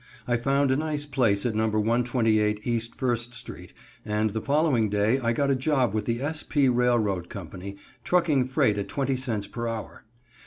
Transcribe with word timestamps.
I 0.27 0.35
found 0.35 0.71
a 0.71 0.75
nice 0.75 1.05
place 1.05 1.45
at 1.45 1.53
No. 1.53 1.67
128 1.69 2.61
E. 2.63 2.79
First 2.79 3.35
street, 3.35 3.71
and 4.03 4.31
the 4.31 4.41
following 4.41 4.89
day 4.89 5.19
I 5.19 5.31
got 5.31 5.51
a 5.51 5.55
job 5.55 5.93
with 5.93 6.05
the 6.05 6.23
S. 6.23 6.41
P. 6.41 6.67
Railroad 6.69 7.29
Company, 7.29 7.77
trucking 8.03 8.47
freight 8.47 8.79
at 8.79 8.89
20 8.89 9.15
cents 9.15 9.45
per 9.45 9.67
hour. 9.67 10.05